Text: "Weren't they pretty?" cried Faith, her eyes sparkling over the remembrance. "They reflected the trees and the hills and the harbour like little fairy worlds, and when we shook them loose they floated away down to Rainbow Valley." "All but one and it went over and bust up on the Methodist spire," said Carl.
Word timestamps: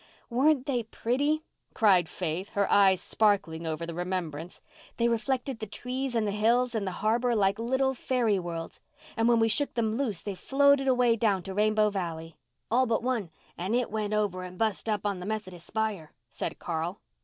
"Weren't 0.31 0.65
they 0.65 0.81
pretty?" 0.81 1.43
cried 1.75 2.09
Faith, 2.09 2.49
her 2.53 2.67
eyes 2.71 2.99
sparkling 2.99 3.67
over 3.67 3.85
the 3.85 3.93
remembrance. 3.93 4.59
"They 4.97 5.07
reflected 5.07 5.59
the 5.59 5.67
trees 5.67 6.15
and 6.15 6.25
the 6.25 6.31
hills 6.31 6.73
and 6.73 6.87
the 6.87 6.91
harbour 7.05 7.35
like 7.35 7.59
little 7.59 7.93
fairy 7.93 8.39
worlds, 8.39 8.79
and 9.15 9.27
when 9.29 9.39
we 9.39 9.47
shook 9.47 9.75
them 9.75 9.97
loose 9.97 10.19
they 10.19 10.33
floated 10.33 10.87
away 10.87 11.17
down 11.17 11.43
to 11.43 11.53
Rainbow 11.53 11.91
Valley." 11.91 12.35
"All 12.71 12.87
but 12.87 13.03
one 13.03 13.29
and 13.59 13.75
it 13.75 13.91
went 13.91 14.13
over 14.15 14.41
and 14.41 14.57
bust 14.57 14.89
up 14.89 15.05
on 15.05 15.19
the 15.19 15.25
Methodist 15.27 15.67
spire," 15.67 16.13
said 16.31 16.57
Carl. 16.57 16.99